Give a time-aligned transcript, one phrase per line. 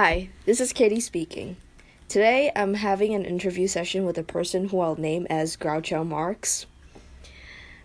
[0.00, 1.56] Hi, this is Katie speaking.
[2.06, 6.66] Today I'm having an interview session with a person who I'll name as Groucho Marx.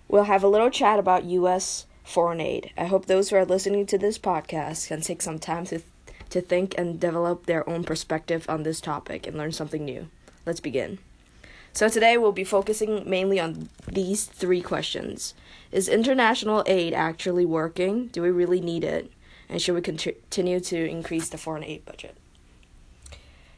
[0.08, 1.88] We'll have a little chat about U.S.
[2.04, 2.70] foreign aid.
[2.78, 5.82] I hope those who are listening to this podcast can take some time to,
[6.30, 10.08] to think and develop their own perspective on this topic and learn something new.
[10.46, 11.00] Let's begin.
[11.74, 15.34] So, today we'll be focusing mainly on these three questions
[15.72, 18.10] Is international aid actually working?
[18.10, 19.12] Do we really need it?
[19.54, 22.18] And should we continue to increase the foreign aid budget?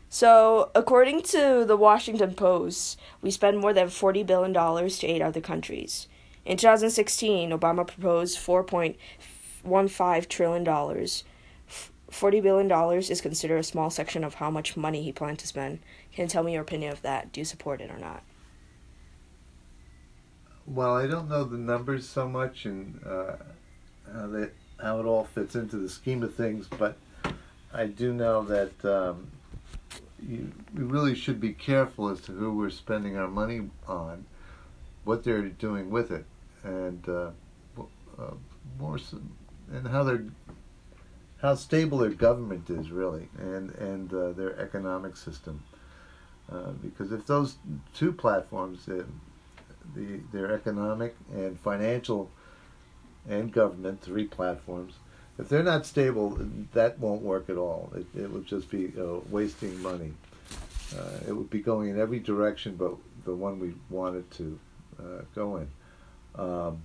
[0.09, 5.39] So, according to the Washington Post, we spend more than $40 billion to aid other
[5.39, 6.09] countries.
[6.43, 10.65] In 2016, Obama proposed $4.15 trillion.
[10.65, 15.79] $40 billion is considered a small section of how much money he planned to spend.
[16.13, 17.31] Can you tell me your opinion of that?
[17.31, 18.21] Do you support it or not?
[20.67, 23.35] Well, I don't know the numbers so much and uh,
[24.13, 24.49] how, they,
[24.81, 26.97] how it all fits into the scheme of things, but
[27.73, 29.27] I do know that um,
[30.21, 34.25] you, we really should be careful as to who we're spending our money on,
[35.03, 36.25] what they're doing with it,
[36.63, 37.31] and uh,
[38.17, 38.31] uh,
[38.79, 38.97] more
[39.71, 40.25] and how they're
[41.41, 45.61] how stable their government is really, and and uh, their economic system.
[46.51, 47.55] Uh, because if those
[47.93, 49.03] two platforms, uh,
[49.95, 52.29] the their economic and financial
[53.29, 54.93] and government, three platforms,
[55.37, 56.39] if they're not stable,
[56.73, 57.91] that won't work at all.
[57.95, 60.13] It, it would just be uh, wasting money.
[60.97, 62.93] Uh, it would be going in every direction but
[63.25, 64.59] the one we wanted to
[64.99, 65.67] uh, go in.
[66.35, 66.81] Um,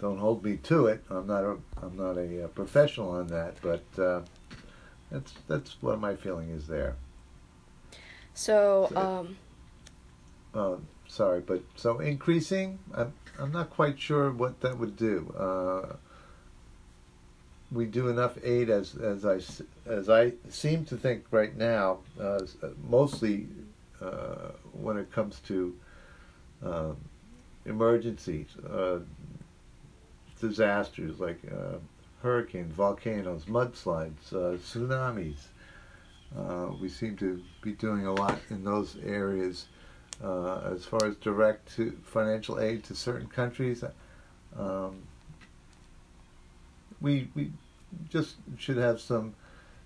[0.00, 1.04] don't hold me to it.
[1.10, 4.22] I'm not a I'm not a, a professional on that, but uh,
[5.10, 6.96] that's that's what my feeling is there.
[8.32, 9.36] So, um,
[10.54, 10.76] uh,
[11.10, 15.34] sorry, but so increasing, I'm I'm not quite sure what that would do.
[15.36, 15.96] Uh,
[17.72, 19.40] we do enough aid as as I
[19.90, 22.40] as I seem to think right now, uh,
[22.88, 23.48] mostly
[24.00, 25.76] uh, when it comes to
[26.62, 26.96] um,
[27.66, 29.00] emergencies, uh,
[30.40, 31.78] disasters like uh,
[32.22, 35.48] hurricanes, volcanoes, mudslides, uh, tsunamis.
[36.80, 39.66] We seem to be doing a lot in those areas
[40.22, 43.84] as far as direct financial aid to certain countries.
[44.58, 45.02] Um,
[47.00, 47.50] we we
[48.08, 49.34] just should have some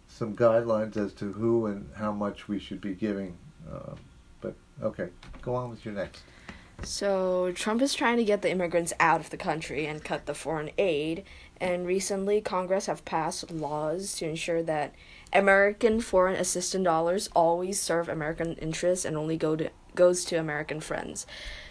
[0.08, 3.36] some guidelines as to who and how much we should be giving.
[3.70, 3.94] Uh,
[4.40, 5.08] but okay,
[5.42, 6.22] go on with your next.
[6.82, 10.34] So Trump is trying to get the immigrants out of the country and cut the
[10.34, 11.24] foreign aid.
[11.60, 14.94] And recently, Congress have passed laws to ensure that
[15.32, 20.80] American foreign assistance dollars always serve American interests and only go to goes to American
[20.80, 21.26] friends.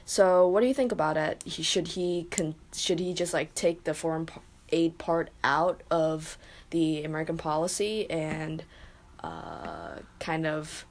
[0.06, 1.44] So, what do you think about it?
[1.46, 4.28] He, should he con- should he just like take the foreign
[4.70, 6.38] aid part out of
[6.72, 8.64] the American policy and
[9.24, 10.85] uh, kind of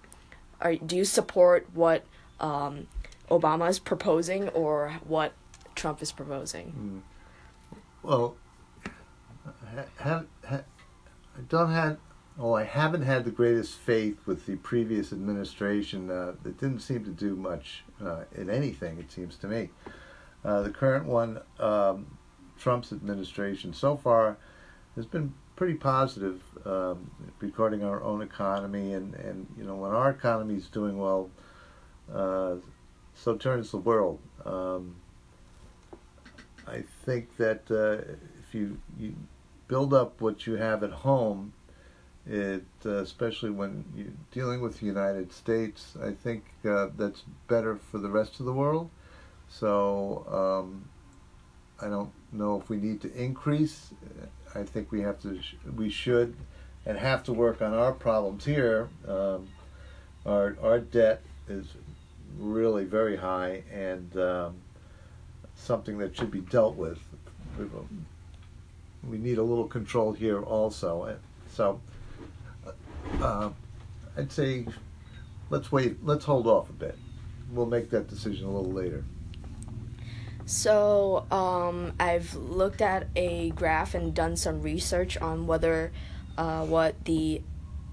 [0.60, 2.04] are do you support what
[2.40, 2.86] um,
[3.32, 5.32] Obama is proposing or what
[5.74, 7.02] Trump is proposing?
[7.74, 7.78] Mm.
[8.02, 8.36] Well,
[9.98, 10.64] have, have,
[11.36, 11.98] I don't have.
[12.38, 16.10] Oh, I haven't had the greatest faith with the previous administration.
[16.10, 18.98] Uh, that didn't seem to do much uh, in anything.
[18.98, 19.70] It seems to me.
[20.44, 22.18] Uh, the current one, um,
[22.58, 24.36] Trump's administration so far
[24.96, 30.10] has been pretty positive um, regarding our own economy, and, and you know when our
[30.10, 31.30] economy is doing well,
[32.12, 32.56] uh,
[33.14, 34.18] so turns the world.
[34.44, 34.96] Um,
[36.66, 39.14] I think that uh, if you you
[39.68, 41.52] build up what you have at home,
[42.26, 47.76] it uh, especially when you're dealing with the United States, I think uh, that's better
[47.76, 48.90] for the rest of the world.
[49.48, 50.88] So um,
[51.80, 53.90] I don't know if we need to increase.
[54.54, 55.40] I think we have to,
[55.76, 56.36] we should,
[56.86, 58.88] and have to work on our problems here.
[59.06, 59.48] Um,
[60.24, 61.66] our our debt is
[62.38, 64.54] really very high and um,
[65.54, 66.98] something that should be dealt with.
[69.08, 71.16] We need a little control here also.
[71.52, 71.80] So
[73.20, 73.50] uh,
[74.16, 74.66] I'd say
[75.50, 76.04] let's wait.
[76.04, 76.98] Let's hold off a bit.
[77.52, 79.04] We'll make that decision a little later.
[80.44, 85.92] So, um, I've looked at a graph and done some research on whether
[86.36, 87.42] uh, what the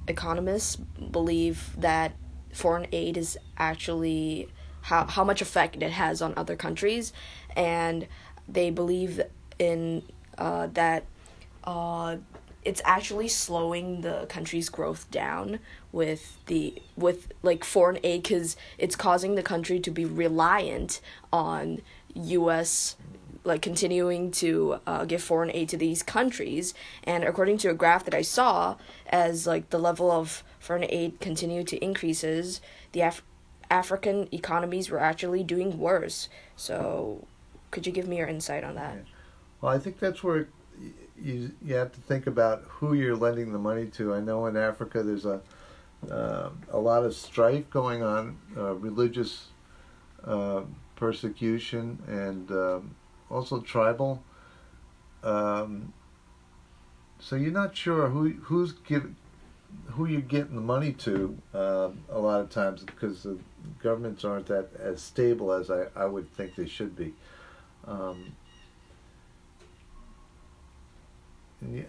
[0.07, 2.13] economists believe that
[2.51, 4.49] foreign aid is actually
[4.81, 7.13] how, how much effect it has on other countries.
[7.55, 8.07] And
[8.47, 9.21] they believe
[9.57, 10.03] in
[10.37, 11.03] uh, that
[11.63, 12.17] uh,
[12.63, 15.59] it's actually slowing the country's growth down
[15.91, 21.01] with the with like foreign aid because it's causing the country to be reliant
[21.31, 21.81] on
[22.13, 22.95] U.S.
[23.49, 26.73] like continuing to uh, give foreign aid to these countries.
[27.03, 31.19] And according to a graph that I saw, as like the level of foreign aid
[31.19, 32.61] continued to increases,
[32.93, 33.23] the Af-
[33.69, 36.29] African economies were actually doing worse.
[36.55, 37.27] So,
[37.71, 38.97] could you give me your insight on that?
[39.61, 40.47] Well, I think that's where
[41.21, 44.13] you you have to think about who you're lending the money to.
[44.13, 45.41] I know in Africa there's a
[46.09, 49.47] uh, a lot of strife going on, uh, religious
[50.23, 50.61] uh,
[50.95, 52.95] persecution, and um,
[53.29, 54.23] also tribal.
[55.23, 55.93] Um,
[57.19, 59.09] so you're not sure who who's give,
[59.87, 63.37] who you're getting the money to uh, a lot of times because the
[63.83, 67.13] governments aren't that as stable as I, I would think they should be.
[67.85, 68.33] Um,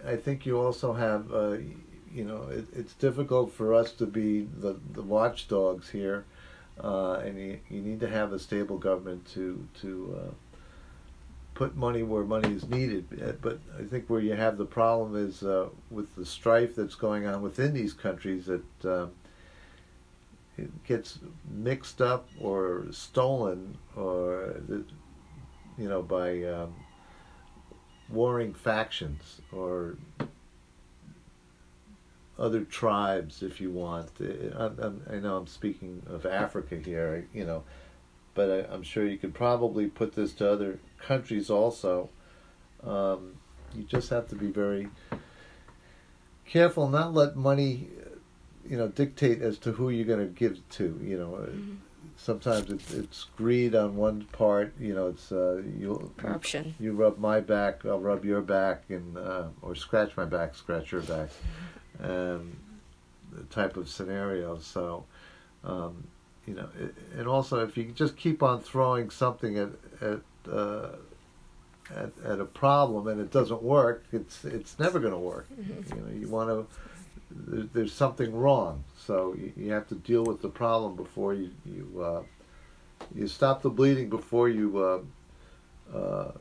[0.05, 1.57] I think you also have, uh,
[2.13, 6.25] you know, it, it's difficult for us to be the, the watchdogs here,
[6.83, 10.31] uh, and you, you need to have a stable government to to uh,
[11.61, 13.05] put money where money is needed.
[13.23, 16.95] Uh, but I think where you have the problem is uh, with the strife that's
[16.95, 19.11] going on within these countries that um,
[20.57, 21.19] it gets
[21.51, 24.55] mixed up or stolen or
[25.77, 26.73] you know by um,
[28.09, 29.97] warring factions or
[32.39, 34.09] other tribes, if you want.
[34.19, 37.63] I, I, I know I'm speaking of Africa here, you know,
[38.33, 42.09] but I, am sure you could probably put this to other countries also.
[42.83, 43.37] Um,
[43.75, 44.89] you just have to be very
[46.45, 47.87] careful, not let money,
[48.67, 50.99] you know, dictate as to who you're going to give to.
[51.03, 51.75] You know, mm-hmm.
[52.17, 54.73] sometimes it's it's greed on one part.
[54.79, 56.75] You know, it's uh, you corruption.
[56.79, 60.55] You, you rub my back, I'll rub your back, and uh, or scratch my back,
[60.55, 61.29] scratch your back,
[62.01, 62.57] um,
[63.49, 64.57] type of scenario.
[64.59, 65.05] So.
[65.63, 66.07] Um,
[66.47, 66.67] you know,
[67.15, 69.69] and also if you just keep on throwing something at
[70.01, 70.89] at uh,
[71.95, 75.47] at, at a problem and it doesn't work, it's it's never going to work.
[75.49, 75.95] Mm-hmm.
[75.95, 76.67] You know, you want to.
[77.31, 81.51] There, there's something wrong, so you, you, have to deal with the problem before you
[81.65, 82.23] you uh,
[83.15, 86.31] you stop the bleeding before you uh, uh,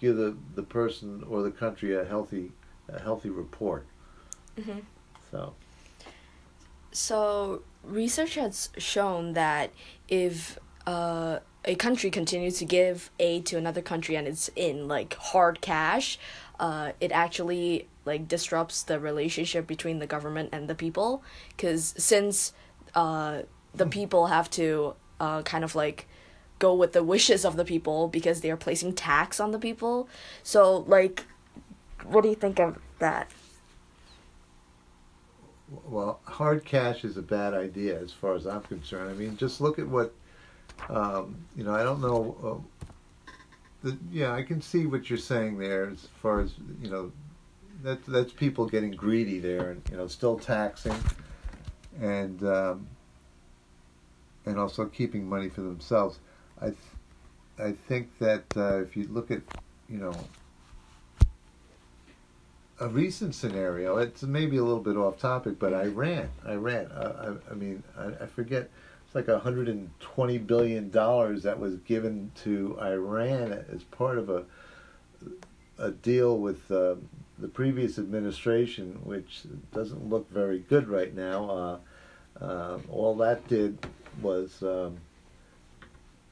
[0.00, 2.50] give the the person or the country a healthy
[2.88, 3.86] a healthy report.
[4.58, 4.80] Mm-hmm.
[5.30, 5.54] So.
[6.94, 9.70] So research has shown that
[10.08, 15.14] if uh, a country continues to give aid to another country and it's in like
[15.14, 16.18] hard cash,
[16.58, 21.22] uh, it actually like disrupts the relationship between the government and the people.
[21.56, 22.52] Because since
[22.94, 23.42] uh,
[23.74, 26.08] the people have to uh, kind of like
[26.58, 30.08] go with the wishes of the people because they are placing tax on the people.
[30.42, 31.24] So like,
[32.04, 33.30] what do you think of that?
[35.86, 39.10] well, hard cash is a bad idea as far as I'm concerned.
[39.10, 40.14] I mean, just look at what,
[40.88, 42.36] um, you know, I don't know.
[42.42, 42.94] Uh,
[43.82, 47.12] the, yeah, I can see what you're saying there as far as, you know,
[47.82, 50.96] that, that's people getting greedy there and, you know, still taxing
[52.00, 52.86] and, um,
[54.46, 56.18] and also keeping money for themselves.
[56.60, 56.76] I, th-
[57.58, 59.40] I think that uh, if you look at,
[59.88, 60.14] you know,
[62.82, 63.98] a recent scenario.
[63.98, 66.28] It's maybe a little bit off topic, but Iran.
[66.46, 66.86] Iran.
[66.86, 68.70] Uh, I, I mean, I, I forget.
[69.12, 74.44] It's like 120 billion dollars that was given to Iran as part of a
[75.76, 76.94] a deal with uh,
[77.38, 79.42] the previous administration, which
[79.74, 81.50] doesn't look very good right now.
[81.50, 83.86] Uh, uh, all that did
[84.22, 84.96] was um,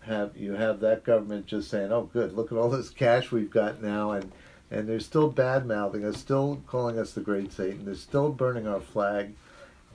[0.00, 3.50] have you have that government just saying, "Oh, good, look at all this cash we've
[3.50, 4.32] got now," and
[4.70, 7.84] and they're still bad mouthing us, still calling us the great Satan.
[7.84, 9.34] They're still burning our flag,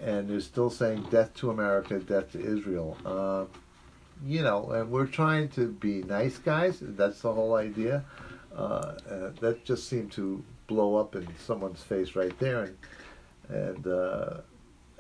[0.02, 2.98] and they're still saying death to America, death to Israel.
[3.06, 3.46] Uh,
[4.25, 6.78] you know, and we're trying to be nice guys.
[6.82, 8.04] That's the whole idea.
[8.56, 12.78] Uh, uh, that just seemed to blow up in someone's face right there, and
[13.50, 14.38] and uh,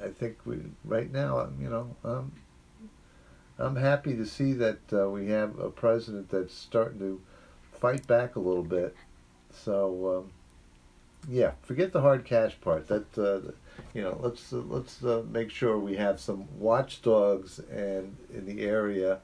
[0.03, 2.31] I think we right now, you know, um,
[3.57, 7.21] I'm happy to see that uh, we have a president that's starting to
[7.79, 8.95] fight back a little bit
[9.63, 10.31] so um,
[11.29, 12.87] yeah, forget the hard cash part.
[12.87, 13.51] That uh,
[13.93, 18.63] you know, let's uh, let's uh, make sure we have some watchdogs and in the
[18.63, 19.19] area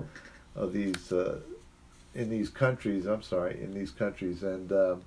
[0.55, 1.39] of these uh,
[2.15, 3.05] in these countries.
[3.05, 5.01] I'm sorry, in these countries, and um,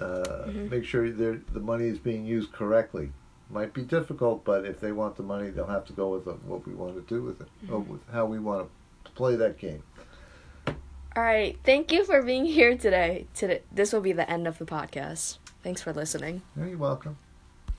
[0.00, 0.68] uh, mm-hmm.
[0.68, 3.12] make sure the money is being used correctly.
[3.50, 6.66] Might be difficult, but if they want the money, they'll have to go with what
[6.66, 7.74] we want to do with it, mm-hmm.
[7.74, 8.68] or with how we want
[9.04, 9.82] to play that game.
[11.16, 11.58] All right.
[11.64, 13.26] Thank you for being here today.
[13.34, 15.38] Today, this will be the end of the podcast.
[15.62, 16.42] Thanks for listening.
[16.56, 17.18] You're welcome.